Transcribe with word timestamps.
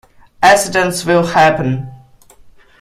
Accidents 0.41 1.05
will 1.05 1.23
happen. 1.27 1.87